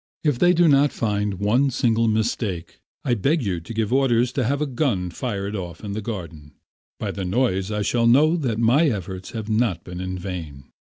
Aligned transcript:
If 0.23 0.39
they 0.39 0.53
do 0.53 0.67
not 0.67 0.91
find 0.91 1.35
one 1.35 1.69
single 1.69 2.07
mistake, 2.07 2.79
I 3.05 3.13
beg 3.13 3.43
you 3.43 3.59
to 3.59 3.71
give 3.71 3.93
orders 3.93 4.31
to 4.31 4.43
have 4.43 4.59
a 4.59 4.65
gun 4.65 5.11
fired 5.11 5.55
off 5.55 5.83
in 5.83 5.91
the 5.91 6.01
garden. 6.01 6.53
By 6.99 7.11
the 7.11 7.23
noise 7.23 7.69
I 7.71 7.83
shall 7.83 8.07
know 8.07 8.35
that 8.35 8.57
my 8.57 8.87
efforts 8.89 9.33
have 9.33 9.47
not 9.47 9.83
been 9.83 10.01
in 10.01 10.17
vain. 10.17 10.71